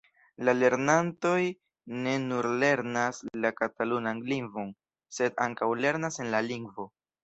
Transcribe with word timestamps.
La 0.47 0.53
lernantoj 0.61 1.41
ne 2.07 2.15
nur 2.25 2.49
lernas 2.65 3.23
la 3.45 3.55
katalunan 3.61 4.27
lingvon, 4.35 4.77
sed 5.21 5.41
ankaŭ 5.51 5.73
lernas 5.87 6.23
en 6.27 6.37
la 6.37 6.47
lingvo. 6.53 6.93